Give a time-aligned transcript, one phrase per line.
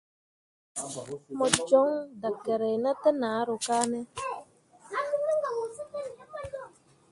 [1.37, 1.91] Mo jon
[2.21, 3.99] dakerre na te nahro kane?